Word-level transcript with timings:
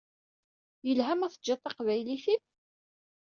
Yelha 0.87 1.13
ma 1.17 1.27
teǧǧiḍ 1.33 1.59
taqbaylit-im? 1.61 2.43